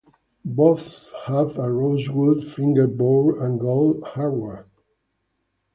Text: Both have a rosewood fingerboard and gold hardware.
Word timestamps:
Both 0.45 1.13
have 1.27 1.59
a 1.59 1.71
rosewood 1.71 2.43
fingerboard 2.43 3.37
and 3.37 3.59
gold 3.59 4.01
hardware. 4.03 4.65